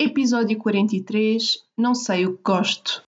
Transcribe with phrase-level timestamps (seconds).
[0.00, 1.58] episódio 43.
[1.76, 3.02] Não sei o que gosto.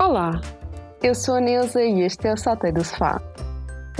[0.00, 0.40] Olá,
[1.00, 3.22] eu sou a Neuza e este é o Saltei do Sofá,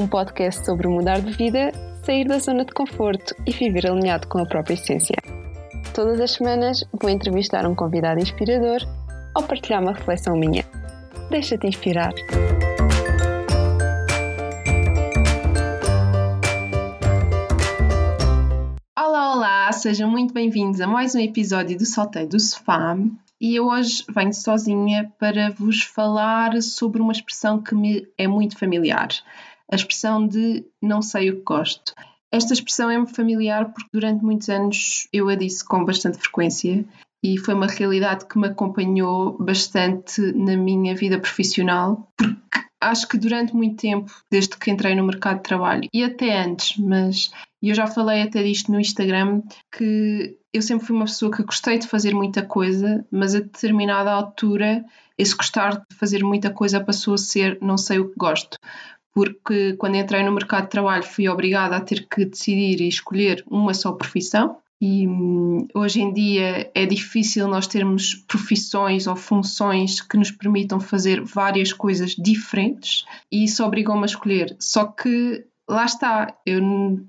[0.01, 1.71] um podcast sobre mudar de vida,
[2.05, 5.17] sair da zona de conforto e viver alinhado com a própria essência.
[5.95, 8.81] Todas as semanas vou entrevistar um convidado inspirador
[9.37, 10.65] ou partilhar uma reflexão minha.
[11.31, 12.13] Deixa-te inspirar.
[19.85, 22.97] Sejam muito bem-vindos a mais um episódio do Saltei do Sofá.
[23.39, 28.57] E eu hoje venho sozinha para vos falar sobre uma expressão que me é muito
[28.57, 29.09] familiar,
[29.71, 31.93] a expressão de não sei o que gosto.
[32.33, 36.83] Esta expressão é-me familiar porque durante muitos anos eu a disse com bastante frequência
[37.23, 42.41] e foi uma realidade que me acompanhou bastante na minha vida profissional, porque
[42.91, 46.77] acho que durante muito tempo, desde que entrei no mercado de trabalho e até antes,
[46.79, 47.31] mas
[47.63, 49.43] eu já falei até disto no Instagram,
[49.77, 54.11] que eu sempre fui uma pessoa que gostei de fazer muita coisa, mas a determinada
[54.13, 54.85] altura
[55.17, 58.59] esse gostar de fazer muita coisa passou a ser não sei o que gosto.
[59.13, 63.45] Porque quando entrei no mercado de trabalho fui obrigada a ter que decidir e escolher
[63.49, 70.01] uma só profissão, e hum, hoje em dia é difícil nós termos profissões ou funções
[70.01, 74.57] que nos permitam fazer várias coisas diferentes e isso obrigou-me a escolher.
[74.59, 76.61] Só que lá está, eu,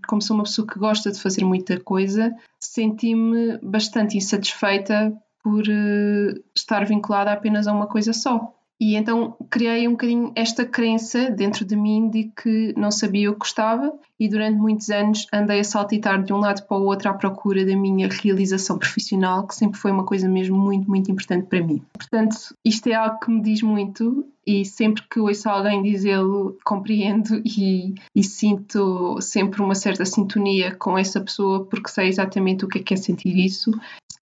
[0.07, 6.43] como sou uma pessoa que gosta de fazer muita coisa, senti-me bastante insatisfeita por uh,
[6.55, 8.53] estar vinculada apenas a uma coisa só.
[8.79, 13.33] E então criei um bocadinho esta crença dentro de mim de que não sabia o
[13.33, 17.09] que gostava e durante muitos anos andei a saltitar de um lado para o outro
[17.09, 21.47] à procura da minha realização profissional, que sempre foi uma coisa mesmo muito, muito importante
[21.47, 21.81] para mim.
[21.93, 27.41] Portanto, isto é algo que me diz muito e sempre que ouço alguém dizê-lo, compreendo
[27.43, 32.79] e, e, sinto sempre uma certa sintonia com essa pessoa porque sei exatamente o que
[32.79, 33.71] é, que é sentir isso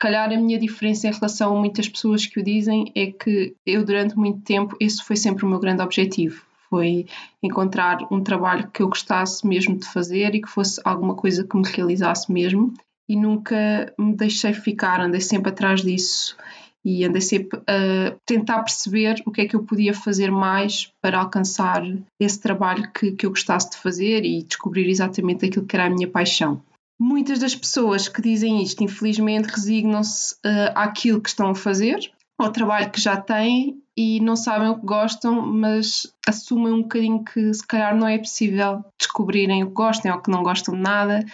[0.04, 3.86] calhar a minha diferença em relação a muitas pessoas que o dizem é que eu,
[3.86, 6.46] durante muito tempo, esse foi sempre o meu grande objetivo.
[6.70, 7.06] Foi
[7.42, 11.56] encontrar um trabalho que eu gostasse mesmo de fazer e que fosse alguma coisa que
[11.56, 12.74] me realizasse mesmo.
[13.08, 16.36] E nunca me deixei ficar, andei sempre atrás disso
[16.84, 21.20] e andei sempre a tentar perceber o que é que eu podia fazer mais para
[21.20, 21.82] alcançar
[22.20, 25.90] esse trabalho que, que eu gostasse de fazer e descobrir exatamente aquilo que era a
[25.90, 26.62] minha paixão.
[27.06, 32.00] Muitas das pessoas que dizem isto, infelizmente, resignam-se uh, àquilo que estão a fazer,
[32.38, 37.22] ao trabalho que já têm e não sabem o que gostam, mas assumem um bocadinho
[37.22, 40.80] que se calhar não é possível descobrirem o que gostam ou que não gostam de
[40.80, 41.26] nada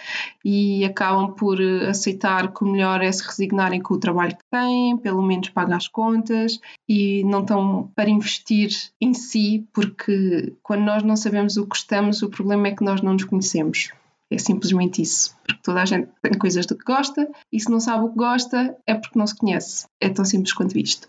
[0.44, 4.44] e acabam por eh, aceitar que o melhor é se resignarem com o trabalho que
[4.50, 6.58] têm, pelo menos pagar as contas
[6.88, 8.70] e não estão para investir
[9.00, 13.00] em si, porque quando nós não sabemos o que gostamos, o problema é que nós
[13.02, 13.90] não nos conhecemos.
[14.30, 15.36] É simplesmente isso.
[15.44, 18.16] Porque toda a gente tem coisas do que gosta e se não sabe o que
[18.16, 19.86] gosta é porque não se conhece.
[20.00, 21.08] É tão simples quanto isto.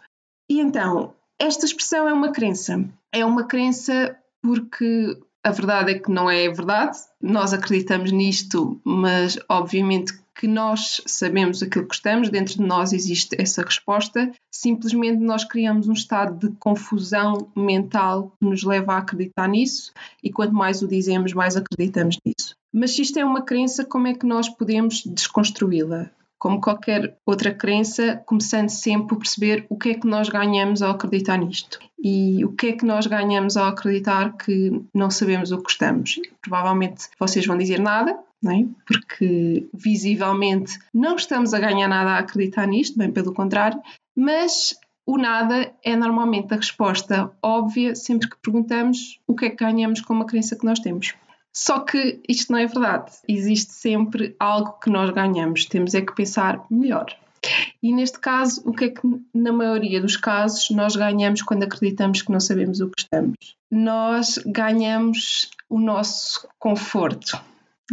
[0.50, 2.84] E então, esta expressão é uma crença.
[3.14, 6.98] É uma crença porque a verdade é que não é verdade.
[7.22, 13.36] Nós acreditamos nisto, mas obviamente que nós sabemos aquilo que gostamos, dentro de nós existe
[13.40, 19.48] essa resposta, simplesmente nós criamos um estado de confusão mental que nos leva a acreditar
[19.48, 19.92] nisso
[20.24, 22.56] e quanto mais o dizemos, mais acreditamos nisso.
[22.74, 26.10] Mas se isto é uma crença, como é que nós podemos desconstruí-la?
[26.40, 30.92] Como qualquer outra crença, começando sempre por perceber o que é que nós ganhamos ao
[30.92, 31.78] acreditar nisto.
[32.04, 36.20] E o que é que nós ganhamos ao acreditar que não sabemos o que gostamos.
[36.42, 38.18] Provavelmente vocês vão dizer nada,
[38.50, 38.66] é?
[38.88, 43.80] porque visivelmente não estamos a ganhar nada a acreditar nisto, bem pelo contrário,
[44.16, 44.74] mas
[45.06, 50.02] o nada é normalmente a resposta óbvia sempre que perguntamos o que é que ganhamos
[50.02, 51.14] com uma crença que nós temos.
[51.54, 53.12] Só que isto não é verdade.
[53.28, 55.66] Existe sempre algo que nós ganhamos.
[55.66, 57.14] Temos é que pensar melhor.
[57.82, 59.02] E neste caso, o que é que
[59.34, 63.36] na maioria dos casos nós ganhamos quando acreditamos que não sabemos o que estamos?
[63.70, 67.42] Nós ganhamos o nosso conforto,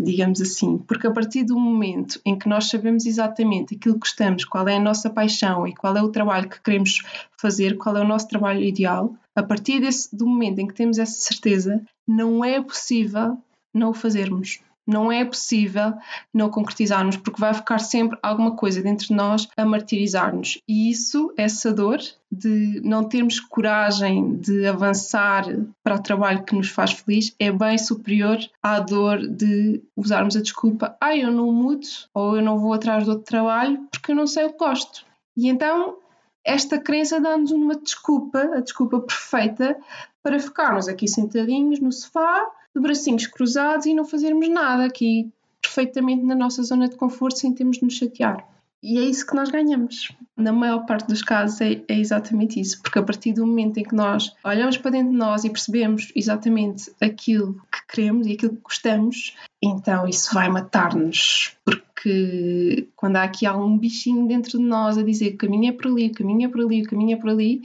[0.02, 4.44] digamos assim, porque a partir do momento em que nós sabemos exatamente aquilo que estamos,
[4.44, 7.02] qual é a nossa paixão e qual é o trabalho que queremos
[7.36, 10.98] fazer, qual é o nosso trabalho ideal, a partir desse, do momento em que temos
[10.98, 13.38] essa certeza, não é possível
[13.72, 14.60] não o fazermos.
[14.88, 15.92] Não é possível
[16.32, 20.58] não concretizarmos, porque vai ficar sempre alguma coisa dentro de nós a martirizar-nos.
[20.66, 21.98] E isso, essa dor
[22.32, 25.44] de não termos coragem de avançar
[25.82, 30.42] para o trabalho que nos faz feliz, é bem superior à dor de usarmos a
[30.42, 34.16] desculpa: ah, eu não mudo ou eu não vou atrás de outro trabalho porque eu
[34.16, 35.04] não sei o que gosto.
[35.36, 35.98] E então
[36.44, 39.78] esta crença dá-nos uma desculpa, a desculpa perfeita,
[40.22, 42.42] para ficarmos aqui sentadinhos no sofá
[42.78, 45.30] de bracinhos cruzados e não fazermos nada aqui
[45.60, 48.48] perfeitamente na nossa zona de conforto sem termos de nos chatear.
[48.82, 50.12] E é isso que nós ganhamos.
[50.36, 53.82] Na maior parte dos casos é, é, exatamente isso, porque a partir do momento em
[53.82, 58.54] que nós olhamos para dentro de nós e percebemos exatamente aquilo que queremos e aquilo
[58.54, 61.56] que gostamos, então isso vai matar-nos.
[61.64, 66.06] Porque quando há aqui algum bichinho dentro de nós a dizer caminho é por ali,
[66.06, 67.62] o caminho é por ali, o caminho é por ali,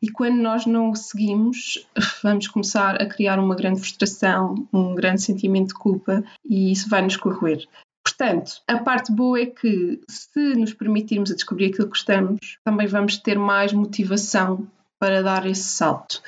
[0.00, 1.86] e quando nós não o seguimos,
[2.24, 7.02] vamos começar a criar uma grande frustração, um grande sentimento de culpa, e isso vai
[7.02, 7.68] nos corroer.
[8.04, 12.86] Portanto, a parte boa é que se nos permitirmos a descobrir aquilo que gostamos, também
[12.86, 14.68] vamos ter mais motivação
[15.00, 16.22] para dar esse salto.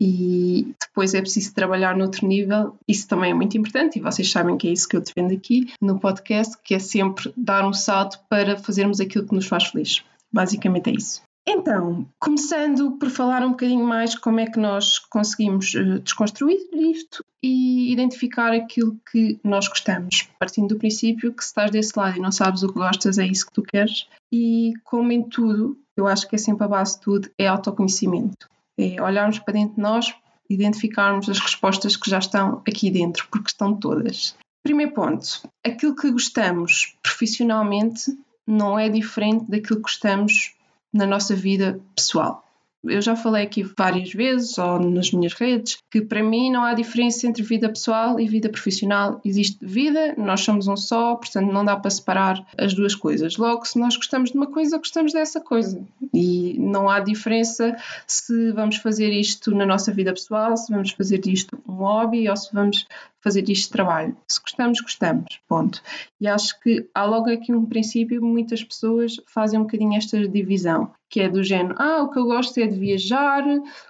[0.00, 4.56] E depois é preciso trabalhar noutro nível, isso também é muito importante, e vocês sabem
[4.56, 8.20] que é isso que eu defendo aqui no podcast, que é sempre dar um salto
[8.28, 10.04] para fazermos aquilo que nos faz feliz.
[10.32, 11.27] Basicamente é isso.
[11.50, 17.24] Então, começando por falar um bocadinho mais como é que nós conseguimos uh, desconstruir isto
[17.42, 22.20] e identificar aquilo que nós gostamos, partindo do princípio que se estás desse lado e
[22.20, 24.06] não sabes o que gostas, é isso que tu queres.
[24.30, 28.46] E como em tudo, eu acho que é sempre a base de tudo, é autoconhecimento.
[28.78, 30.14] É olharmos para dentro de nós,
[30.50, 34.36] identificarmos as respostas que já estão aqui dentro, porque estão todas.
[34.62, 38.14] Primeiro ponto, aquilo que gostamos profissionalmente
[38.46, 40.57] não é diferente daquilo que gostamos
[40.92, 42.44] na nossa vida pessoal.
[42.84, 46.74] Eu já falei aqui várias vezes, ou nas minhas redes, que para mim não há
[46.74, 49.20] diferença entre vida pessoal e vida profissional.
[49.24, 53.36] Existe vida, nós somos um só, portanto não dá para separar as duas coisas.
[53.36, 55.84] Logo, se nós gostamos de uma coisa, gostamos dessa coisa.
[56.14, 57.76] E não há diferença
[58.06, 62.36] se vamos fazer isto na nossa vida pessoal, se vamos fazer isto um hobby ou
[62.36, 62.86] se vamos
[63.20, 64.16] fazer isto de trabalho.
[64.26, 65.40] Se gostamos, gostamos.
[65.48, 65.82] Ponto.
[66.20, 70.92] E acho que há logo aqui um princípio, muitas pessoas fazem um bocadinho esta divisão,
[71.08, 73.44] que é do género, ah, o que eu gosto é de viajar,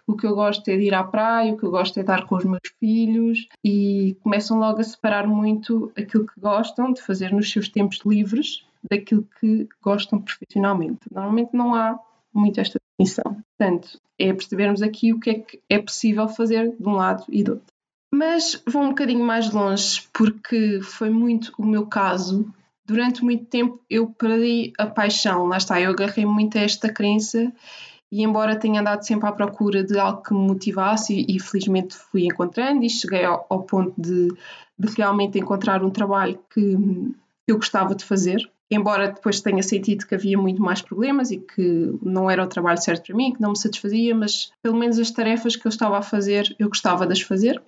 [0.07, 2.11] o que eu gosto é de ir à praia, o que eu gosto é de
[2.11, 7.03] estar com os meus filhos, e começam logo a separar muito aquilo que gostam de
[7.03, 11.01] fazer nos seus tempos livres daquilo que gostam profissionalmente.
[11.13, 11.99] Normalmente não há
[12.33, 13.43] muito esta distinção.
[13.59, 17.43] Portanto, é percebermos aqui o que é que é possível fazer de um lado e
[17.43, 17.78] do outro.
[18.19, 22.53] Mas vou um bocadinho mais longe, porque foi muito o meu caso.
[22.85, 27.53] Durante muito tempo eu perdi a paixão, lá está, eu agarrei muito a esta crença
[28.11, 31.95] e embora tenha andado sempre à procura de algo que me motivasse e, e felizmente
[31.95, 34.27] fui encontrando e cheguei ao, ao ponto de,
[34.77, 36.77] de, realmente encontrar um trabalho que
[37.47, 41.97] eu gostava de fazer, embora depois tenha sentido que havia muito mais problemas e que
[42.03, 45.13] não era o trabalho certo para mim, que não me satisfazia, mas pelo menos as
[45.13, 47.63] tarefas que eu estava a fazer eu gostava de as fazer.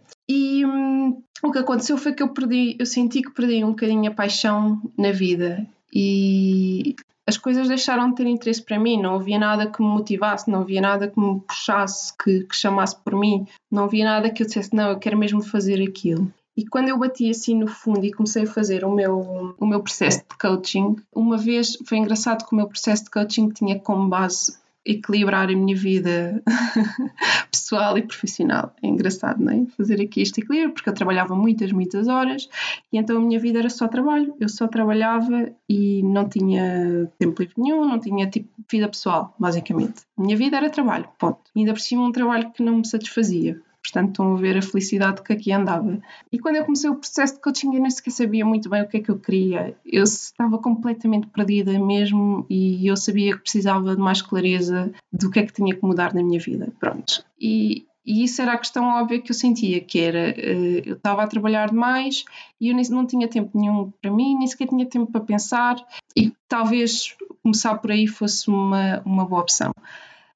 [1.43, 4.81] O que aconteceu foi que eu perdi, eu senti que perdi um bocadinho a paixão
[4.97, 6.95] na vida e
[7.27, 10.63] as coisas deixaram de ter interesse para mim, não havia nada que me motivasse, não
[10.63, 14.47] havia nada que me puxasse, que, que chamasse por mim, não havia nada que eu
[14.47, 16.33] dissesse, não, eu quero mesmo fazer aquilo.
[16.57, 19.81] E quando eu bati assim no fundo e comecei a fazer o meu, o meu
[19.81, 24.09] processo de coaching, uma vez foi engraçado que o meu processo de coaching tinha como
[24.09, 26.43] base equilibrar a minha vida
[27.51, 28.75] pessoal e profissional.
[28.83, 29.67] É engraçado, não é?
[29.77, 32.49] Fazer aqui este equilíbrio, porque eu trabalhava muitas, muitas horas
[32.93, 34.35] e então a minha vida era só trabalho.
[34.41, 40.03] Eu só trabalhava e não tinha tempo livre nenhum, não tinha tipo vida pessoal, basicamente.
[40.17, 41.41] A minha vida era trabalho, ponto.
[41.55, 43.61] E ainda por cima um trabalho que não me satisfazia.
[43.83, 46.01] Portanto, estão a ver a felicidade que aqui andava.
[46.31, 48.89] E quando eu comecei o processo de coaching, eu nem sequer sabia muito bem o
[48.89, 49.75] que é que eu queria.
[49.85, 55.41] Eu estava completamente perdida mesmo e eu sabia que precisava de mais clareza do que
[55.41, 56.73] é que tinha que mudar na minha vida.
[56.79, 57.25] Pronto.
[57.41, 61.23] E, e isso era a questão óbvia que eu sentia, que era, eh, eu estava
[61.23, 62.25] a trabalhar demais
[62.61, 65.77] e eu não tinha tempo nenhum para mim, nem sequer tinha tempo para pensar
[66.17, 69.73] e talvez começar por aí fosse uma, uma boa opção.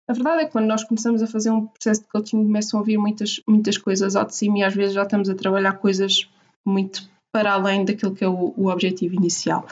[0.07, 2.83] A verdade é que quando nós começamos a fazer um processo de coaching, começam a
[2.83, 6.29] vir muitas, muitas coisas ao de cima e às vezes já estamos a trabalhar coisas
[6.65, 9.67] muito para além daquilo que é o, o objetivo inicial.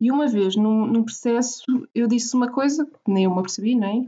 [0.00, 3.74] E uma vez, num, num, processo, eu disse uma coisa que nem eu me apercebi,
[3.74, 4.04] nem,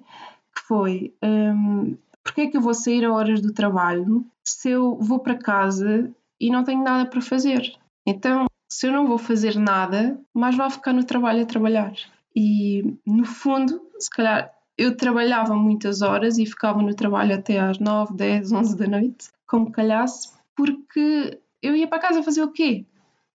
[0.55, 4.97] que foi: um, porque é que eu vou sair a horas do trabalho se eu
[4.97, 6.11] vou para casa
[6.41, 7.75] e não tenho nada para fazer?
[8.07, 11.93] Então, se eu não vou fazer nada, mais vale ficar no trabalho a trabalhar.
[12.35, 14.51] E, no fundo, se calhar
[14.83, 19.31] eu trabalhava muitas horas e ficava no trabalho até às 9, 10, 11 da noite,
[19.47, 22.85] como calhasse, porque eu ia para casa fazer o quê?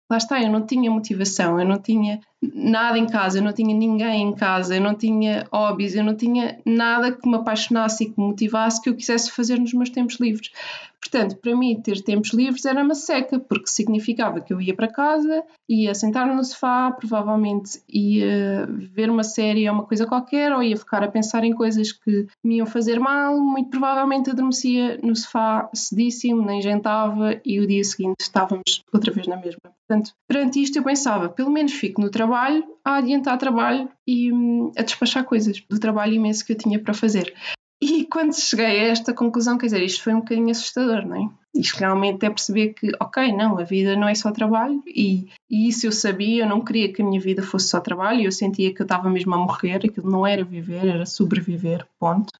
[0.10, 3.75] Lá está, eu não tinha motivação, eu não tinha nada em casa, eu não tinha
[3.75, 8.10] ninguém em casa, eu não tinha hobbies, eu não tinha nada que me apaixonasse e
[8.10, 10.51] que me motivasse que eu quisesse fazer nos meus tempos livres.
[11.00, 14.88] Portanto, para mim, ter tempos livres era uma seca, porque significava que eu ia para
[14.88, 20.62] casa, ia sentar no sofá, provavelmente ia ver uma série ou uma coisa qualquer, ou
[20.62, 25.15] ia ficar a pensar em coisas que me iam fazer mal, muito provavelmente adormecia no
[25.15, 29.62] sofá cedíssimo, nem jantava e o dia seguinte estávamos outra vez na mesma.
[29.88, 34.72] Portanto, perante isto eu pensava, pelo menos fico no trabalho, a adiantar trabalho e hum,
[34.77, 37.34] a despachar coisas do trabalho imenso que eu tinha para fazer.
[37.81, 41.29] E quando cheguei a esta conclusão, quer dizer, isto foi um bocadinho assustador, não é?
[41.55, 45.67] Isto realmente é perceber que, ok, não, a vida não é só trabalho e, e
[45.67, 48.74] isso eu sabia, eu não queria que a minha vida fosse só trabalho, eu sentia
[48.74, 52.31] que eu estava mesmo a morrer, aquilo não era viver, era sobreviver, ponto.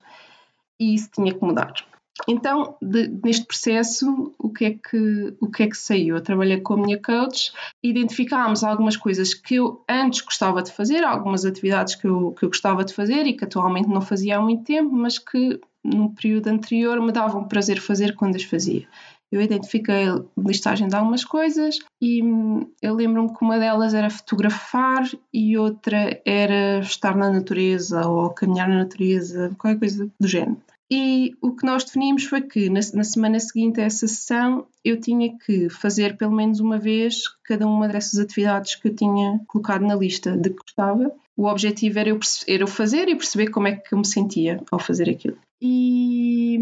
[0.80, 1.74] E isso tinha que mudar.
[2.28, 6.16] Então, de, neste processo, o que, é que, o que é que saiu?
[6.16, 7.52] Eu trabalhei com a minha coach,
[7.84, 12.50] identificámos algumas coisas que eu antes gostava de fazer, algumas atividades que eu, que eu
[12.50, 16.48] gostava de fazer e que atualmente não fazia há muito tempo, mas que no período
[16.48, 18.88] anterior me davam prazer fazer quando as fazia.
[19.30, 24.10] Eu identifiquei a listagem de algumas coisas e hum, eu lembro-me que uma delas era
[24.10, 30.62] fotografar e outra era estar na natureza ou caminhar na natureza, qualquer coisa do género.
[30.90, 35.00] E o que nós definimos foi que na, na, semana seguinte a essa sessão eu
[35.00, 39.86] tinha que fazer pelo menos uma vez cada uma dessas atividades que eu tinha colocado
[39.86, 41.12] na lista de que gostava.
[41.36, 44.64] O objetivo era eu, era eu fazer e perceber como é que eu me sentia
[44.72, 45.38] ao fazer aquilo.
[45.62, 46.58] E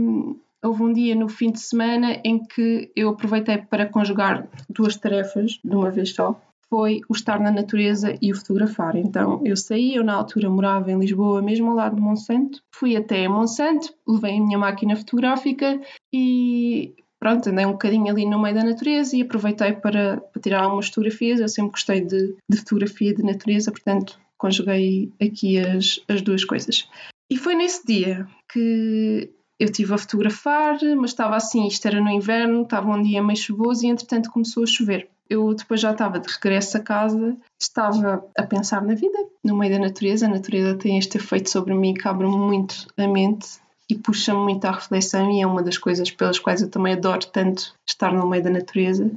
[0.64, 5.60] houve um dia no fim de semana em que eu aproveitei para conjugar duas tarefas
[5.64, 8.96] de uma vez só foi o estar na natureza e o fotografar.
[8.96, 12.96] Então eu saí, eu na altura morava em Lisboa, mesmo ao lado de Monsanto, fui
[12.96, 15.80] até Monsanto, levei a minha máquina fotográfica
[16.14, 20.64] e pronto, andei um bocadinho ali no meio da natureza e aproveitei para, para tirar
[20.64, 21.40] algumas fotografias.
[21.40, 26.88] Eu sempre gostei de, de fotografia de natureza, portanto conjuguei aqui as, as duas coisas.
[27.30, 32.10] E foi nesse dia que eu estive a fotografar, mas estava assim, isto era no
[32.10, 35.10] inverno, estava um dia meio chuvoso e entretanto começou a chover.
[35.30, 39.74] Eu depois já estava de regresso a casa, estava a pensar na vida, no meio
[39.74, 40.26] da natureza.
[40.26, 43.48] A natureza tem este efeito sobre mim que abre-me muito a mente
[43.90, 47.26] e puxa-me muito à reflexão, e é uma das coisas pelas quais eu também adoro
[47.28, 49.12] tanto estar no meio da natureza.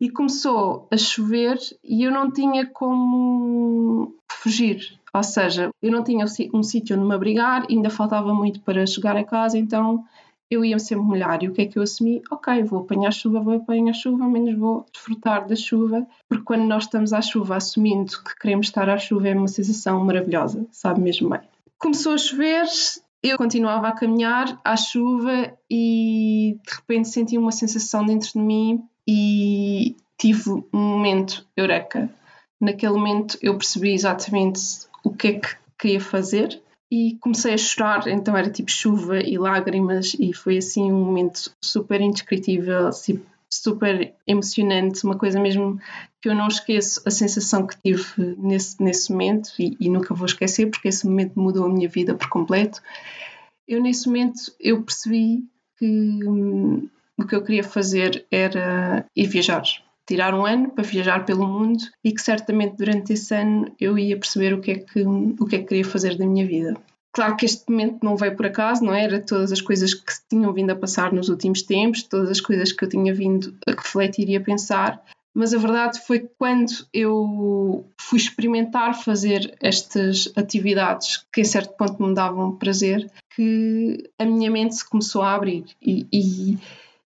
[0.00, 6.26] E começou a chover e eu não tinha como fugir, ou seja, eu não tinha
[6.52, 10.04] um sítio onde me abrigar, ainda faltava muito para chegar a casa, então
[10.52, 11.42] eu ia sempre molhar.
[11.42, 12.22] E o que é que eu assumi?
[12.30, 16.84] Ok, vou apanhar chuva, vou apanhar chuva, menos vou desfrutar da chuva, porque quando nós
[16.84, 21.30] estamos à chuva, assumindo que queremos estar à chuva, é uma sensação maravilhosa, sabe mesmo
[21.30, 21.40] bem.
[21.78, 22.66] Começou a chover,
[23.22, 28.84] eu continuava a caminhar à chuva e de repente senti uma sensação dentro de mim
[29.08, 32.10] e tive um momento eureka.
[32.60, 34.60] Naquele momento eu percebi exatamente
[35.02, 39.38] o que é que queria fazer e comecei a chorar, então era tipo chuva e
[39.38, 42.90] lágrimas e foi assim um momento super indescritível,
[43.48, 45.80] super emocionante, uma coisa mesmo
[46.20, 50.26] que eu não esqueço a sensação que tive nesse, nesse momento e, e nunca vou
[50.26, 52.82] esquecer porque esse momento mudou a minha vida por completo.
[53.66, 55.44] Eu nesse momento eu percebi
[55.78, 59.64] que hum, o que eu queria fazer era ir viajar
[60.06, 64.18] tirar um ano para viajar pelo mundo e que certamente durante esse ano eu ia
[64.18, 66.74] perceber o que é que, o que, é que queria fazer da minha vida.
[67.14, 69.04] Claro que este momento não veio por acaso, não é?
[69.04, 69.20] era?
[69.20, 72.84] Todas as coisas que tinham vindo a passar nos últimos tempos, todas as coisas que
[72.84, 75.02] eu tinha vindo a refletir e a pensar,
[75.34, 81.74] mas a verdade foi que quando eu fui experimentar fazer estas atividades que em certo
[81.76, 86.58] ponto me davam prazer, que a minha mente se começou a abrir e, e,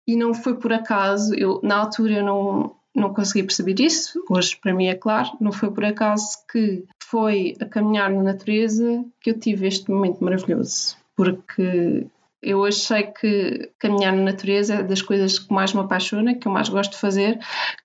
[0.06, 4.56] e não foi por acaso, eu na altura eu não, não consegui perceber isso, hoje
[4.60, 9.30] para mim é claro, não foi por acaso que foi a caminhar na natureza que
[9.30, 12.06] eu tive este momento maravilhoso, porque
[12.42, 16.48] eu hoje sei que caminhar na natureza é das coisas que mais me apaixona, que
[16.48, 17.38] eu mais gosto de fazer,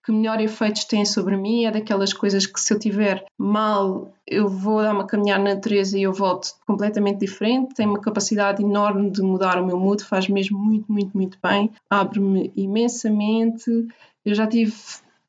[0.03, 4.49] que melhor efeitos tem sobre mim, é daquelas coisas que se eu tiver mal, eu
[4.49, 9.11] vou dar uma caminhar na natureza e eu volto completamente diferente, tem uma capacidade enorme
[9.11, 13.69] de mudar o meu mood, faz mesmo muito, muito, muito bem, abre-me imensamente.
[14.27, 14.73] Eu já tive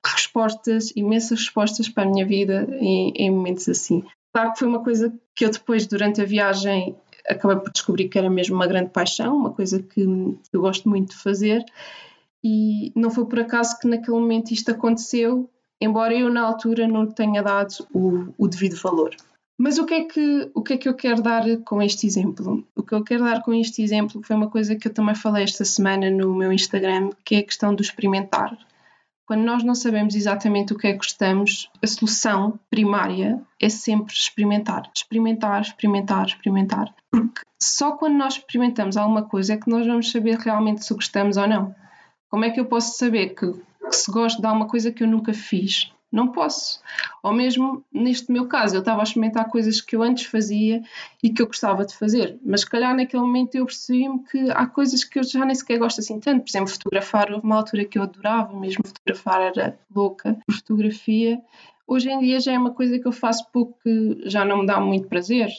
[0.05, 4.03] respostas, imensas respostas para a minha vida em, em momentos assim.
[4.33, 6.97] Claro que foi uma coisa que eu depois, durante a viagem,
[7.29, 11.11] acabei por descobrir que era mesmo uma grande paixão, uma coisa que eu gosto muito
[11.11, 11.65] de fazer.
[12.43, 15.49] E não foi por acaso que naquele momento isto aconteceu,
[15.81, 19.15] embora eu na altura não tenha dado o, o devido valor.
[19.57, 22.65] Mas o que, é que, o que é que eu quero dar com este exemplo?
[22.77, 25.45] O que eu quero dar com este exemplo foi uma coisa que eu também falei
[25.45, 28.57] esta semana no meu Instagram, que é a questão do experimentar.
[29.29, 34.15] Quando nós não sabemos exatamente o que é que gostamos, a solução primária é sempre
[34.15, 34.91] experimentar.
[34.97, 36.95] Experimentar, experimentar, experimentar.
[37.11, 41.37] Porque só quando nós experimentamos alguma coisa é que nós vamos saber realmente se gostamos
[41.37, 41.75] ou não.
[42.31, 45.07] Como é que eu posso saber que, que se gosto de alguma coisa que eu
[45.07, 45.93] nunca fiz?
[46.11, 46.81] Não posso.
[47.23, 50.83] Ou mesmo neste meu caso, eu estava a experimentar coisas que eu antes fazia
[51.23, 54.67] e que eu gostava de fazer, mas se calhar naquele momento eu percebi-me que há
[54.67, 56.45] coisas que eu já nem sequer gosto assim tanto.
[56.45, 61.41] Por exemplo, fotografar, houve uma altura que eu adorava mesmo fotografar, era louca fotografia.
[61.87, 64.67] Hoje em dia já é uma coisa que eu faço pouco que já não me
[64.67, 65.51] dá muito prazer.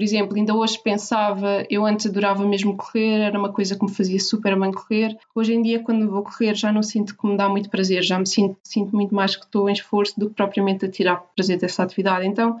[0.00, 3.92] Por exemplo, ainda hoje pensava, eu antes adorava mesmo correr, era uma coisa que me
[3.92, 5.14] fazia super bem correr.
[5.34, 8.18] Hoje em dia, quando vou correr, já não sinto que me dá muito prazer, já
[8.18, 11.58] me sinto, sinto muito mais que estou em esforço do que propriamente a tirar prazer
[11.58, 12.26] dessa atividade.
[12.26, 12.58] Então,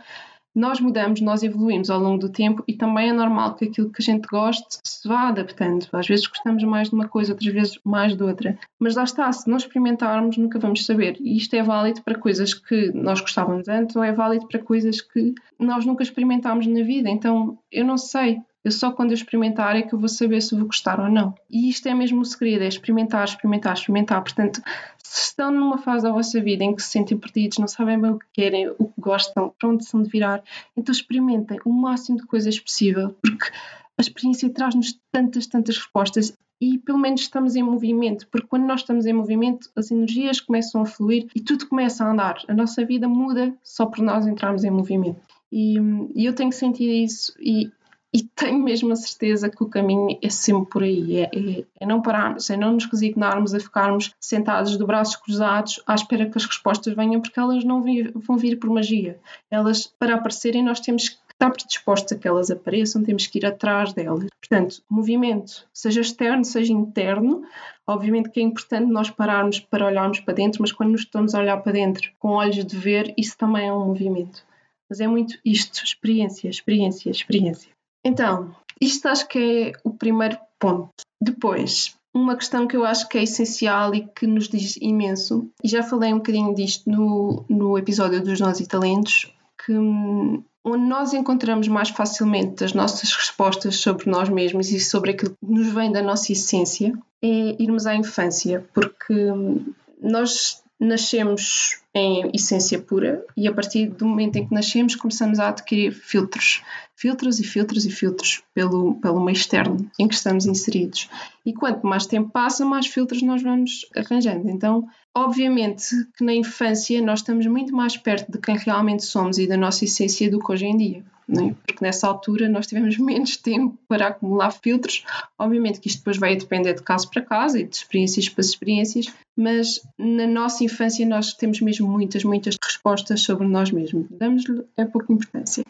[0.54, 4.02] nós mudamos, nós evoluímos ao longo do tempo e também é normal que aquilo que
[4.02, 5.86] a gente goste se vá adaptando.
[5.92, 8.58] Às vezes gostamos mais de uma coisa, outras vezes mais de outra.
[8.78, 11.16] Mas lá está, se não experimentarmos, nunca vamos saber.
[11.20, 15.00] E isto é válido para coisas que nós gostávamos antes ou é válido para coisas
[15.00, 17.08] que nós nunca experimentámos na vida.
[17.08, 18.40] Então, eu não sei.
[18.64, 21.34] Eu só quando eu experimentar é que eu vou saber se vou gostar ou não.
[21.48, 24.22] E isto é mesmo o segredo, é experimentar, experimentar, experimentar.
[24.22, 24.60] Portanto,
[25.02, 28.10] se estão numa fase da vossa vida em que se sentem perdidos, não sabem bem
[28.10, 30.42] o que querem, o que gostam, para onde são de virar,
[30.76, 33.50] então experimentem o máximo de coisas possível, porque
[33.98, 38.80] a experiência traz-nos tantas, tantas respostas e pelo menos estamos em movimento, porque quando nós
[38.80, 42.36] estamos em movimento, as energias começam a fluir e tudo começa a andar.
[42.46, 45.20] A nossa vida muda só por nós entrarmos em movimento.
[45.50, 45.78] E,
[46.14, 47.72] e eu tenho sentido isso e
[48.12, 51.86] e tenho mesmo a certeza que o caminho é sempre por aí, é, é, é,
[51.86, 56.36] não pararmos, é não nos resignarmos a ficarmos sentados de braços cruzados à espera que
[56.36, 59.18] as respostas venham, porque elas não vão vir por magia.
[59.48, 63.46] Elas, para aparecerem, nós temos que estar predispostos a que elas apareçam, temos que ir
[63.46, 64.26] atrás delas.
[64.40, 67.44] Portanto, movimento, seja externo, seja interno,
[67.86, 71.38] obviamente que é importante nós pararmos para olharmos para dentro, mas quando nos estamos a
[71.38, 74.44] olhar para dentro com olhos de ver, isso também é um movimento.
[74.88, 77.70] Mas é muito isto, experiência, experiência, experiência.
[78.04, 80.90] Então, isto acho que é o primeiro ponto.
[81.20, 85.68] Depois, uma questão que eu acho que é essencial e que nos diz imenso, e
[85.68, 89.32] já falei um bocadinho disto no, no episódio dos Nós e Talentos,
[89.64, 95.12] que hum, onde nós encontramos mais facilmente as nossas respostas sobre nós mesmos e sobre
[95.12, 96.92] aquilo que nos vem da nossa essência
[97.22, 104.06] é irmos à infância, porque hum, nós nascemos em essência pura e a partir do
[104.06, 106.62] momento em que nascemos começamos a adquirir filtros,
[106.96, 111.10] filtros e filtros e filtros pelo, pelo meio externo em que estamos inseridos.
[111.44, 114.48] E quanto mais tempo passa, mais filtros nós vamos arranjando.
[114.48, 119.46] Então, obviamente que na infância nós estamos muito mais perto de quem realmente somos e
[119.46, 121.04] da nossa essência do que hoje em dia
[121.38, 121.54] é?
[121.66, 125.04] porque nessa altura nós tivemos menos tempo para acumular filtros.
[125.38, 129.06] Obviamente que isto depois vai depender de caso para caso e de experiências para experiências,
[129.36, 134.06] mas na nossa infância nós temos mesmo muitas, muitas respostas sobre nós mesmos.
[134.10, 135.64] Damos-lhe é pouca importância.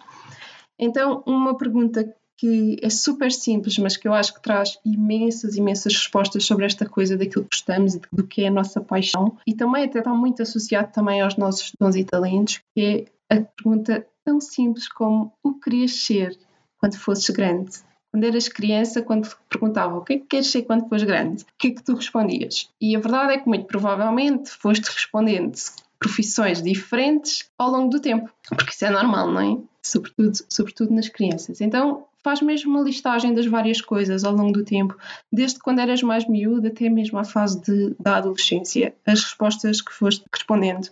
[0.78, 5.92] Então, uma pergunta que é super simples, mas que eu acho que traz imensas, imensas
[5.92, 9.52] respostas sobre esta coisa daquilo que gostamos e do que é a nossa paixão e
[9.52, 14.06] também até está muito associado também aos nossos dons e talentos, que é a pergunta
[14.30, 16.38] tão simples como o que querias ser
[16.78, 17.72] quando fosses grande.
[18.12, 21.42] Quando eras criança, quando te perguntavam o que é que queres ser quando fores grande,
[21.42, 22.70] o que é que tu respondias?
[22.80, 25.56] E a verdade é que muito provavelmente foste respondendo
[25.98, 29.58] profissões diferentes ao longo do tempo, porque isso é normal, não é?
[29.82, 31.60] Sobretudo, sobretudo nas crianças.
[31.60, 34.96] Então, faz mesmo uma listagem das várias coisas ao longo do tempo,
[35.32, 39.92] desde quando eras mais miúda até mesmo à fase de, da adolescência, as respostas que
[39.92, 40.88] foste respondendo,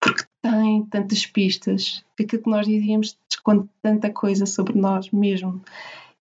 [0.00, 5.62] porque tem tantas pistas, aquilo que nós dizíamos esconde tanta coisa sobre nós mesmo.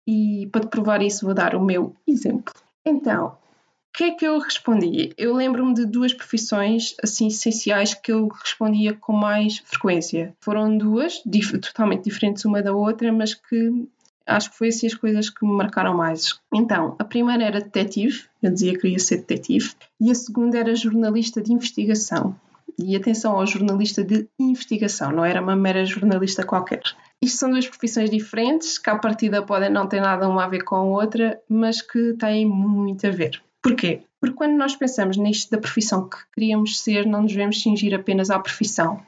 [0.06, 2.54] E para te provar isso, vou dar o meu exemplo.
[2.84, 5.14] Então, o que é que eu respondi?
[5.18, 10.36] Eu lembro-me de duas profissões assim essenciais que eu respondia com mais frequência.
[10.40, 13.88] Foram duas, dif totalmente diferentes uma da outra, mas que
[14.26, 16.40] acho que foi assim as coisas que me marcaram mais.
[16.54, 20.76] Então, a primeira era detetive, eu dizia que queria ser detetive, e a segunda era
[20.76, 22.36] jornalista de investigação.
[22.80, 26.84] E atenção ao jornalista de investigação, não era uma mera jornalista qualquer.
[27.22, 30.64] Isto são duas profissões diferentes, que à partida podem não ter nada uma a ver
[30.64, 33.42] com a outra, mas que têm muito a ver.
[33.64, 34.04] Porquê?
[34.20, 38.30] Porque quando nós pensamos nisto da profissão que queríamos ser, não nos devemos cingir apenas
[38.30, 39.02] à profissão.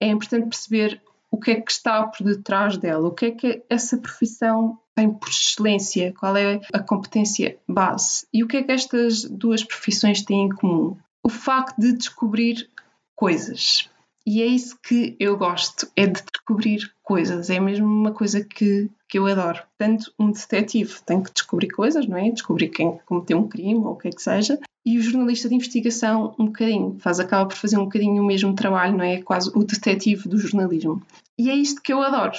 [0.00, 1.00] É importante perceber
[1.30, 5.12] o que é que está por detrás dela, o que é que essa profissão tem
[5.12, 10.22] por excelência, qual é a competência base e o que é que estas duas profissões
[10.22, 10.96] têm em comum.
[11.22, 12.70] O facto de descobrir
[13.16, 13.88] coisas.
[14.26, 17.48] E é isso que eu gosto, é de descobrir coisas.
[17.48, 19.62] É mesmo uma coisa que, que eu adoro.
[19.78, 22.30] Tanto um detetive tem que descobrir coisas, não é?
[22.30, 24.58] Descobrir quem cometeu um crime ou o que é que seja.
[24.84, 28.54] e o jornalista de investigação um bocadinho, faz acaba por fazer um bocadinho o mesmo
[28.54, 29.14] trabalho, não é?
[29.14, 31.00] é quase o detetive do jornalismo.
[31.38, 32.36] E é isto que eu adoro.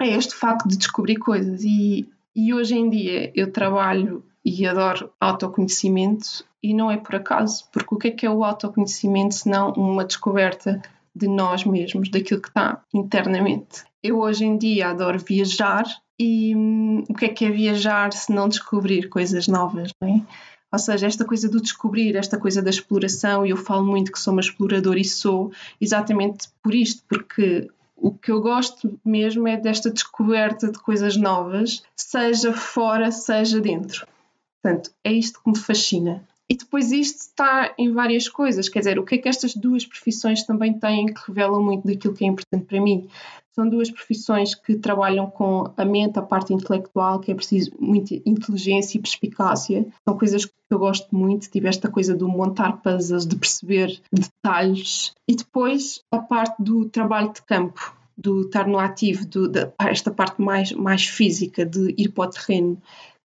[0.00, 5.10] É este facto de descobrir coisas e, e hoje em dia eu trabalho e adoro
[5.20, 9.48] autoconhecimento e não é por acaso, porque o que é que é o autoconhecimento se
[9.48, 10.80] não uma descoberta
[11.12, 13.82] de nós mesmos, daquilo que está internamente.
[14.00, 15.84] Eu hoje em dia adoro viajar
[16.16, 20.22] e hum, o que é que é viajar se não descobrir coisas novas, não é?
[20.70, 24.18] Ou seja, esta coisa do descobrir, esta coisa da exploração, e eu falo muito que
[24.18, 29.56] sou uma exploradora e sou exatamente por isto, porque o que eu gosto mesmo é
[29.56, 34.06] desta descoberta de coisas novas, seja fora, seja dentro.
[34.66, 36.24] Portanto, é isto que me fascina.
[36.48, 39.86] E depois isto está em várias coisas, quer dizer, o que é que estas duas
[39.86, 43.08] profissões também têm que revelam muito daquilo que é importante para mim?
[43.52, 48.16] São duas profissões que trabalham com a mente, a parte intelectual, que é preciso muita
[48.26, 49.86] inteligência e perspicácia.
[50.04, 55.14] São coisas que eu gosto muito, tive esta coisa do montar puzzles, de perceber detalhes.
[55.28, 59.48] E depois a parte do trabalho de campo, do estar no ativo, do,
[59.78, 62.82] esta parte mais, mais física, de ir para o terreno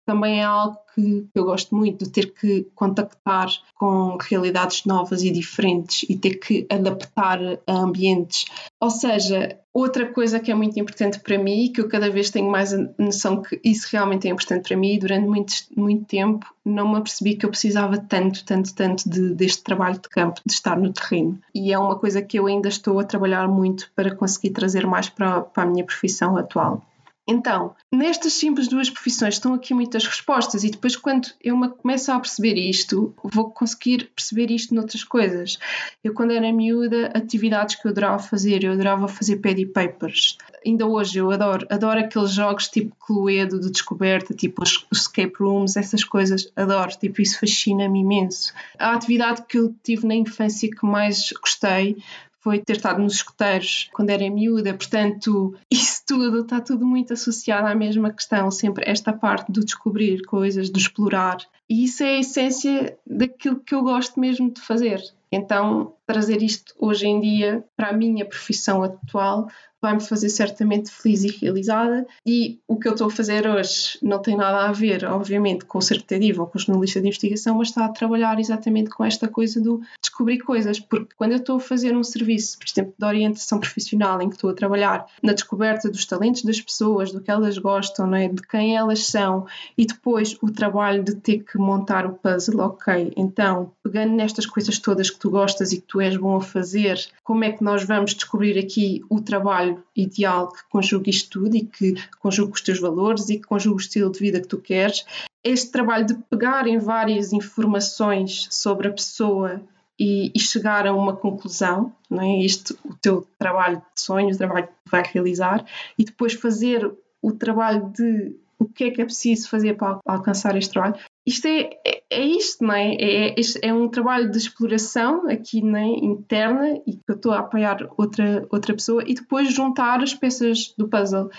[0.08, 5.30] também é algo que eu gosto muito, de ter que contactar com realidades novas e
[5.30, 8.46] diferentes e ter que adaptar a ambientes.
[8.80, 12.30] Ou seja, outra coisa que é muito importante para mim e que eu cada vez
[12.30, 16.46] tenho mais a noção que isso realmente é importante para mim, durante muito, muito tempo
[16.64, 20.54] não me apercebi que eu precisava tanto, tanto, tanto de, deste trabalho de campo, de
[20.54, 21.38] estar no terreno.
[21.54, 25.10] E é uma coisa que eu ainda estou a trabalhar muito para conseguir trazer mais
[25.10, 26.82] para, para a minha profissão atual.
[27.30, 32.10] Então, nestas simples duas profissões estão aqui muitas respostas, e depois, quando eu me começo
[32.10, 35.58] a perceber isto, vou conseguir perceber isto noutras coisas.
[36.02, 40.38] Eu, quando era miúda, atividades que eu adorava fazer, eu adorava fazer pad papers.
[40.64, 45.76] Ainda hoje eu adoro, adoro aqueles jogos tipo Cluedo de descoberta, tipo os escape rooms,
[45.76, 48.54] essas coisas, adoro, tipo, isso fascina-me imenso.
[48.78, 51.96] A atividade que eu tive na infância que mais gostei
[52.40, 57.66] foi ter estado nos escuteiros quando era miúda, portanto, isso tudo está tudo muito associado
[57.66, 61.38] à mesma questão, sempre esta parte do descobrir coisas, do explorar.
[61.68, 65.02] E isso é a essência daquilo que eu gosto mesmo de fazer.
[65.30, 69.48] Então, trazer isto hoje em dia para a minha profissão atual
[69.80, 72.06] vai-me fazer certamente feliz e realizada.
[72.26, 75.78] E o que eu estou a fazer hoje não tem nada a ver, obviamente, com
[75.78, 76.04] o ser
[76.38, 79.80] ou com o jornalista de investigação, mas está a trabalhar exatamente com esta coisa do
[80.02, 80.80] descobrir coisas.
[80.80, 84.34] Porque quando eu estou a fazer um serviço, por exemplo, de orientação profissional, em que
[84.34, 88.28] estou a trabalhar na descoberta dos talentos das pessoas, do que elas gostam, é?
[88.28, 93.12] de quem elas são, e depois o trabalho de ter que montar o puzzle, ok,
[93.16, 96.98] então, pegando nestas coisas todas que tu gostas e que tu és bom a fazer,
[97.22, 101.64] como é que nós vamos descobrir aqui o trabalho ideal que conjugue isto tudo e
[101.64, 105.04] que conjugue os teus valores e que conjugue o estilo de vida que tu queres.
[105.42, 109.62] Este trabalho de pegar em várias informações sobre a pessoa
[109.98, 112.44] e, e, chegar a uma conclusão, não é?
[112.44, 115.64] Este o teu trabalho de sonho, o trabalho que vai realizar,
[115.98, 116.88] e depois fazer
[117.20, 120.96] o trabalho de o que é que é preciso fazer para alcançar este trabalho.
[121.28, 122.94] Isto é, é, é isto, não é?
[122.94, 127.86] É, é um trabalho de exploração aqui né, interna e que eu estou a apoiar
[127.98, 131.30] outra, outra pessoa e depois juntar as peças do puzzle.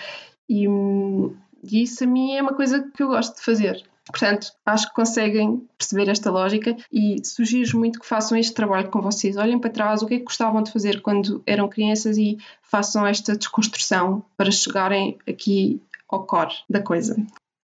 [0.47, 0.67] E,
[1.63, 3.84] e isso a mim é uma coisa que eu gosto de fazer.
[4.06, 9.02] Portanto, acho que conseguem perceber esta lógica e sugiro muito que façam este trabalho com
[9.02, 9.38] vocês.
[9.38, 13.08] Olhem para trás o que é que gostavam de fazer quando eram crianças e façam
[13.08, 17.15] esta desconstrução para chegarem aqui ao core da coisa.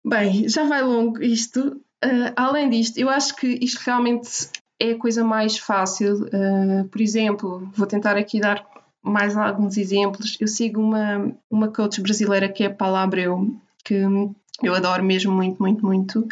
[0.07, 1.79] Bem, já vai longo isto.
[2.07, 6.27] Uh, além disto, eu acho que isto realmente é a coisa mais fácil.
[6.27, 8.64] Uh, por exemplo, vou tentar aqui dar
[9.03, 10.37] mais alguns exemplos.
[10.40, 13.95] Eu sigo uma, uma coach brasileira que é a Paula Abreu, que
[14.62, 16.29] eu adoro mesmo muito, muito, muito.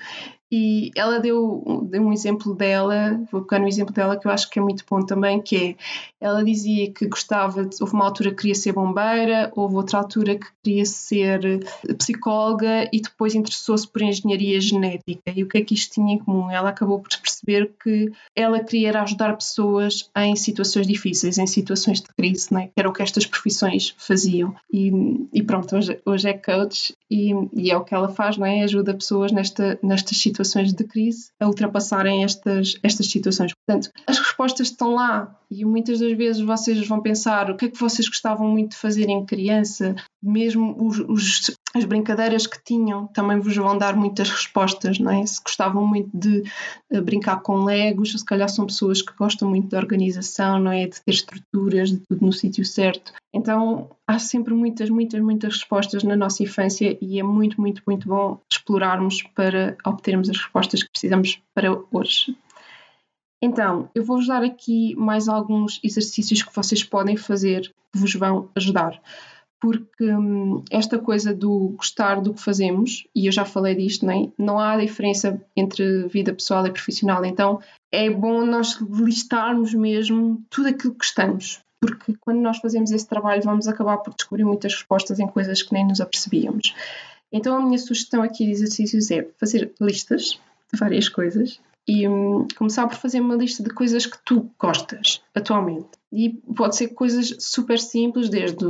[0.52, 4.48] E ela deu, deu um exemplo dela, vou pegar no exemplo dela que eu acho
[4.48, 5.76] que é muito bom também, que é,
[6.20, 10.36] ela dizia que gostava, de, houve uma altura que queria ser bombeira, houve outra altura
[10.36, 11.64] que queria ser
[11.98, 15.32] psicóloga e depois interessou-se por engenharia genética.
[15.34, 16.50] E o que é que isto tinha em comum?
[16.50, 22.08] Ela acabou por perceber que ela queria ajudar pessoas em situações difíceis, em situações de
[22.16, 22.66] crise, né?
[22.66, 24.54] que era o que estas profissões faziam.
[24.72, 24.92] E,
[25.32, 28.62] e pronto, hoje, hoje é coach e, e, é o que ela faz, não é?
[28.62, 33.52] Ajuda pessoas nesta, nestas situações situações de crise a ultrapassarem estas, estas situações.
[33.54, 37.68] Portanto, as respostas estão lá e muitas das vezes vocês vão pensar o que é
[37.68, 43.06] que vocês gostavam muito de fazer em criança, mesmo os, os, as brincadeiras que tinham
[43.08, 45.24] também vos vão dar muitas respostas, não é?
[45.24, 46.42] Se gostavam muito de
[46.92, 50.86] uh, brincar com legos, se calhar são pessoas que gostam muito de organização, não é?
[50.86, 53.12] De ter estruturas, de tudo no sítio certo.
[53.34, 58.08] Então há sempre muitas, muitas, muitas respostas na nossa infância e é muito, muito, muito
[58.08, 62.36] bom explorarmos para obtermos as respostas que precisamos para hoje.
[63.42, 68.48] Então, eu vou-vos dar aqui mais alguns exercícios que vocês podem fazer que vos vão
[68.54, 69.02] ajudar.
[69.60, 74.12] Porque hum, esta coisa do gostar do que fazemos, e eu já falei disto, não,
[74.12, 74.32] é?
[74.38, 77.60] não há diferença entre vida pessoal e profissional, então
[77.92, 83.42] é bom nós listarmos mesmo tudo aquilo que gostamos, porque quando nós fazemos esse trabalho
[83.42, 86.74] vamos acabar por descobrir muitas respostas em coisas que nem nos apercebíamos.
[87.32, 90.38] Então a minha sugestão aqui de exercícios é fazer listas
[90.72, 95.22] de várias coisas e hum, começar por fazer uma lista de coisas que tu gostas
[95.34, 95.88] atualmente.
[96.10, 98.64] E pode ser coisas super simples, desde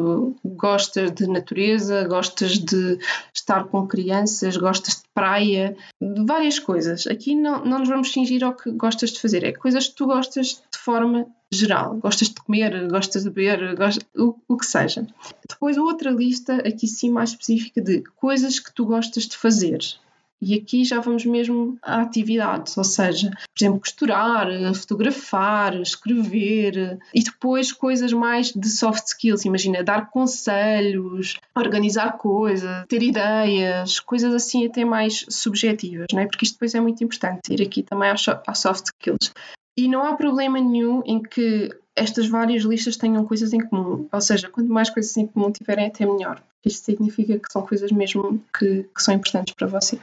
[0.44, 2.98] gostas de natureza, gostas de
[3.34, 7.06] estar com crianças, gostas de praia, de várias coisas.
[7.06, 10.06] Aqui não, não nos vamos fingir ao que gostas de fazer, é coisas que tu
[10.06, 11.96] gostas de forma geral.
[11.96, 15.06] Gostas de comer, gostas de beber, gostas, o, o que seja.
[15.48, 19.80] Depois, outra lista, aqui sim mais específica, de coisas que tu gostas de fazer.
[20.40, 27.22] E aqui já vamos mesmo a atividades, ou seja, por exemplo, costurar, fotografar, escrever e
[27.22, 34.66] depois coisas mais de soft skills, imagina, dar conselhos, organizar coisas, ter ideias, coisas assim
[34.66, 36.26] até mais subjetivas, não é?
[36.26, 39.32] Porque isto depois é muito importante, ir aqui também às soft skills.
[39.76, 44.08] E não há problema nenhum em que estas várias listas tenham coisas em comum.
[44.10, 46.42] Ou seja, quanto mais coisas em comum tiverem, até melhor.
[46.64, 50.02] Isto significa que são coisas mesmo que, que são importantes para vocês.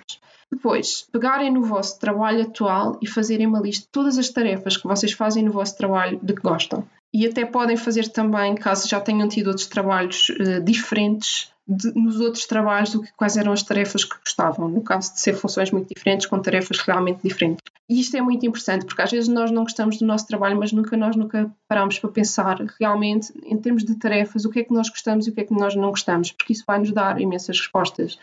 [0.51, 4.88] Depois, pegarem no vosso trabalho atual e fazerem uma lista de todas as tarefas que
[4.88, 6.86] vocês fazem no vosso trabalho de que gostam.
[7.13, 12.19] E até podem fazer também, caso já tenham tido outros trabalhos uh, diferentes, de, nos
[12.19, 15.71] outros trabalhos do que quais eram as tarefas que gostavam, no caso de ser funções
[15.71, 17.63] muito diferentes com tarefas realmente diferentes.
[17.89, 20.71] E isto é muito importante, porque às vezes nós não gostamos do nosso trabalho, mas
[20.71, 24.74] nunca nós nunca paramos para pensar realmente em termos de tarefas, o que é que
[24.74, 27.19] nós gostamos e o que é que nós não gostamos, porque isso vai nos dar
[27.19, 28.17] imensas respostas.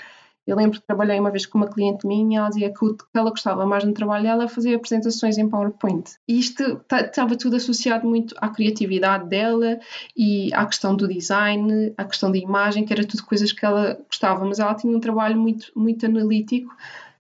[0.49, 3.05] Eu lembro que trabalhei uma vez com uma cliente minha, ela dizia que o que
[3.15, 6.13] ela gostava mais no trabalho dela fazer apresentações em PowerPoint.
[6.27, 9.79] E isto estava tudo associado muito à criatividade dela
[10.17, 13.99] e à questão do design, à questão da imagem, que era tudo coisas que ela
[14.07, 16.75] gostava, mas ela tinha um trabalho muito, muito analítico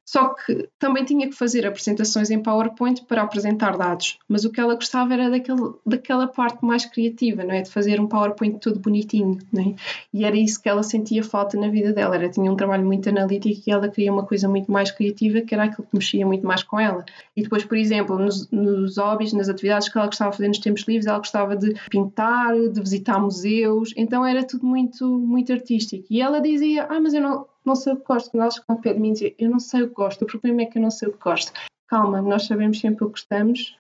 [0.09, 4.59] só que também tinha que fazer apresentações em PowerPoint para apresentar dados, mas o que
[4.59, 7.61] ela gostava era daquele, daquela parte mais criativa, não é?
[7.61, 9.75] De fazer um PowerPoint todo bonitinho, não é?
[10.11, 12.17] E era isso que ela sentia falta na vida dela.
[12.17, 15.55] Ela tinha um trabalho muito analítico e ela queria uma coisa muito mais criativa, que
[15.55, 17.05] era aquilo que mexia muito mais com ela.
[17.37, 20.59] E depois, por exemplo, nos, nos hobbies, nas atividades que ela gostava de fazer nos
[20.59, 26.07] tempos livres, ela gostava de pintar, de visitar museus, então era tudo muito, muito artístico.
[26.09, 28.31] E ela dizia: Ah, mas eu não não sei o que gosto.
[28.31, 30.27] Quando elas ficam ao pé de mim e eu não sei o que gosto, o
[30.27, 31.53] problema é que eu não sei o que gosto.
[31.87, 33.77] Calma, nós sabemos sempre o que gostamos,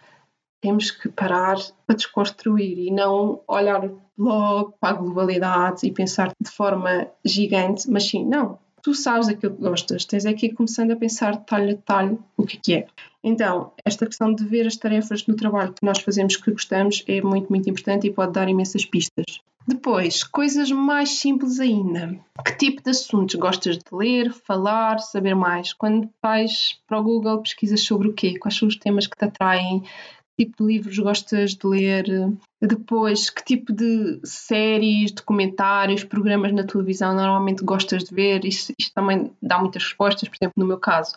[0.61, 6.51] temos que parar para desconstruir e não olhar logo para a globalidade e pensar de
[6.51, 10.96] forma gigante, mas sim, não, tu sabes aquilo que gostas, tens aqui é começando a
[10.96, 12.87] pensar detalhe a detalhe o que é que é.
[13.22, 17.20] Então, esta questão de ver as tarefas no trabalho que nós fazemos que gostamos é
[17.20, 19.40] muito, muito importante e pode dar imensas pistas.
[19.68, 22.18] Depois, coisas mais simples ainda.
[22.42, 25.74] Que tipo de assuntos gostas de ler, falar, saber mais?
[25.74, 28.38] Quando vais para o Google, pesquisas sobre o quê?
[28.38, 29.83] Quais são os temas que te atraem?
[29.83, 32.07] Que tipo de livros gostas de ler?
[32.62, 38.46] Depois, que tipo de séries, documentários, programas na televisão normalmente gostas de ver?
[38.46, 41.14] Isto, isto também dá muitas respostas, por exemplo, no meu caso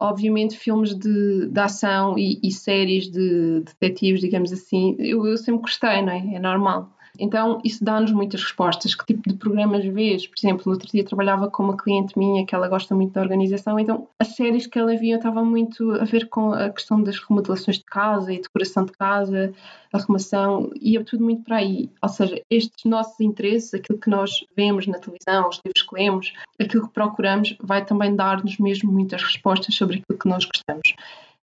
[0.00, 5.60] obviamente filmes de, de ação e, e, séries de detetives, digamos assim, eu, eu, sempre
[5.60, 6.34] gostei, não é?
[6.34, 6.90] É normal.
[7.18, 8.94] Então, isso dá-nos muitas respostas.
[8.94, 10.26] Que tipo de programas vês?
[10.26, 13.20] Por exemplo, no outro dia trabalhava com uma cliente minha que ela gosta muito da
[13.20, 17.18] organização, então as séries que ela via estavam muito a ver com a questão das
[17.18, 19.52] remodelações de casa e decoração de casa,
[19.92, 21.90] arrumação, ia tudo muito para aí.
[22.00, 26.32] Ou seja, estes nossos interesses, aquilo que nós vemos na televisão, os livros que lemos,
[26.58, 30.94] aquilo que procuramos, vai também dar-nos mesmo muitas respostas sobre aquilo que nós gostamos.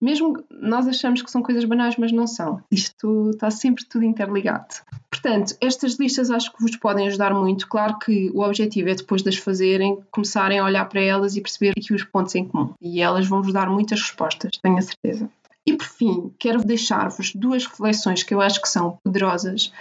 [0.03, 2.61] Mesmo nós achamos que são coisas banais, mas não são.
[2.73, 4.75] Isto está sempre tudo interligado.
[5.09, 7.69] Portanto, estas listas acho que vos podem ajudar muito.
[7.69, 11.41] Claro que o objetivo é depois de as fazerem, começarem a olhar para elas e
[11.41, 12.75] perceber aqui os pontos em comum.
[12.81, 15.31] E elas vão vos dar muitas respostas, tenho a certeza.
[15.65, 19.73] E por fim, quero deixar-vos duas reflexões que eu acho que são poderosas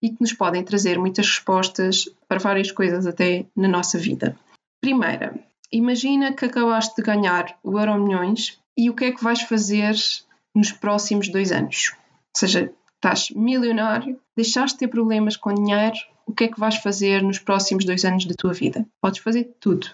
[0.00, 4.38] e que nos podem trazer muitas respostas para várias coisas até na nossa vida.
[4.80, 5.34] Primeira,
[5.72, 9.94] imagina que acabaste de ganhar o Euro Milhões e o que é que vais fazer
[10.54, 11.92] nos próximos dois anos?
[11.94, 16.76] Ou seja, estás milionário, deixaste de ter problemas com dinheiro, o que é que vais
[16.76, 18.86] fazer nos próximos dois anos da tua vida?
[19.00, 19.88] Podes fazer tudo.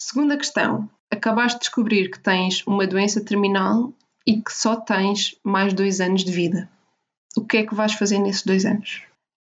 [0.00, 3.92] Segunda questão: acabaste de descobrir que tens uma doença terminal
[4.26, 6.68] e que só tens mais dois anos de vida.
[7.36, 9.02] O que é que vais fazer nesses dois anos?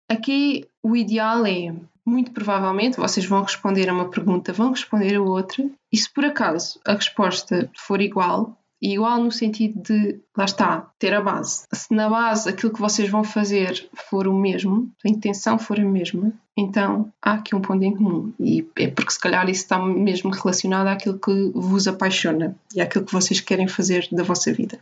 [0.09, 1.73] Aqui o ideal é,
[2.05, 6.25] muito provavelmente, vocês vão responder a uma pergunta, vão responder a outra, e se por
[6.25, 8.57] acaso a resposta for igual,
[8.93, 11.63] igual no sentido de, lá está, ter a base.
[11.73, 15.85] Se na base aquilo que vocês vão fazer for o mesmo, a intenção for a
[15.85, 18.33] mesma, então há aqui um ponto em comum.
[18.39, 23.05] E é porque se calhar isso está mesmo relacionado àquilo que vos apaixona e àquilo
[23.05, 24.79] que vocês querem fazer da vossa vida.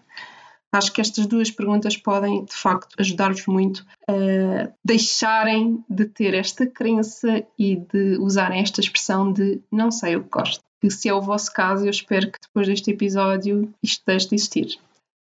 [0.73, 6.65] Acho que estas duas perguntas podem, de facto, ajudar-vos muito a deixarem de ter esta
[6.65, 10.63] crença e de usarem esta expressão de não sei o que gosto.
[10.83, 14.35] Que se é o vosso caso, eu espero que depois deste episódio isto deixe de
[14.35, 14.77] existir.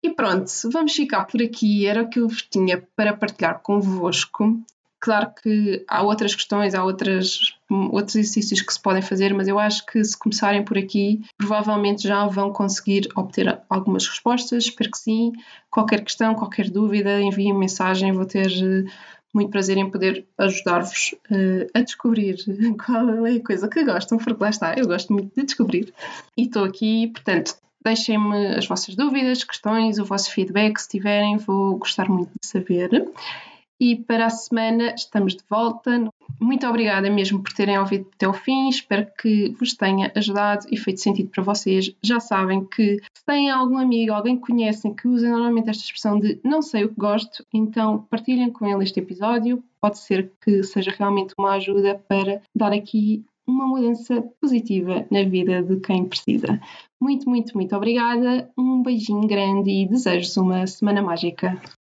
[0.01, 1.85] E pronto, vamos ficar por aqui.
[1.85, 4.57] Era o que eu vos tinha para partilhar convosco.
[4.97, 9.59] Claro que há outras questões, há outras, outros exercícios que se podem fazer, mas eu
[9.59, 14.63] acho que se começarem por aqui, provavelmente já vão conseguir obter algumas respostas.
[14.63, 15.33] Espero que sim.
[15.69, 18.13] Qualquer questão, qualquer dúvida, enviem mensagem.
[18.13, 18.49] Vou ter
[19.34, 22.38] muito prazer em poder ajudar-vos uh, a descobrir
[22.86, 25.94] qual é a coisa que gostam, porque lá está, eu gosto muito de descobrir.
[26.38, 31.78] E estou aqui, portanto, deixem-me as vossas dúvidas, questões, o vosso feedback, se tiverem, vou
[31.78, 33.10] gostar muito de saber
[33.82, 36.08] e para a semana estamos de volta.
[36.39, 38.70] Muito obrigada mesmo por terem ouvido até o fim.
[38.70, 41.91] Espero que vos tenha ajudado e feito sentido para vocês.
[42.00, 46.20] Já sabem que se têm algum amigo, alguém que conhecem que usa normalmente esta expressão
[46.20, 49.63] de não sei o que gosto, então partilhem com ele este episódio.
[49.82, 55.63] Pode ser que seja realmente uma ajuda para dar aqui uma mudança positiva na vida
[55.63, 56.62] de quem precisa.
[57.02, 58.48] Muito, muito, muito obrigada.
[58.56, 61.60] Um beijinho grande e desejo-vos uma semana mágica.